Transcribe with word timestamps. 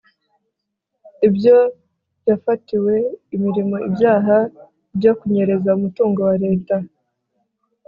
ibyo 1.27 1.57
yafatiwe 2.29 2.95
birimo 3.39 3.77
ibyaha 3.87 4.37
byo 4.97 5.11
kunyereza 5.19 5.69
umutungo 5.77 6.19
wa 6.29 6.35
leta 6.43 6.75